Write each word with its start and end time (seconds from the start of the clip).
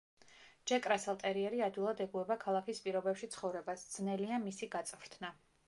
ჯეკ 0.69 0.87
რასელ 0.91 1.19
ტერიერი 1.23 1.61
ადვილად 1.65 2.01
ეგუება 2.07 2.39
ქალაქის 2.45 2.81
პირობებში 2.87 3.31
ცხოვრებას, 3.37 3.87
ძნელია 3.93 4.43
მისი 4.49 4.75
გაწვრთნა. 4.79 5.35